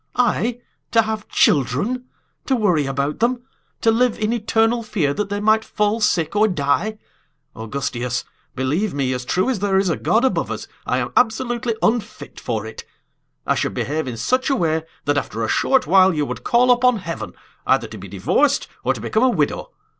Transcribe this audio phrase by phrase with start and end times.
[0.15, 0.59] I
[0.93, 2.05] to have children?
[2.47, 3.43] To worry about them?
[3.81, 6.97] To live in eternal fear that they might fall sick or die?
[7.55, 8.25] Augustias,
[8.55, 12.39] believe me, as true as there is a God above us, I am absolutely unfit
[12.39, 12.83] for it!
[13.45, 16.71] I should behave in such a way that after a short while you would call
[16.71, 17.33] upon heaven
[17.67, 19.69] either to be divorced or to become a widow.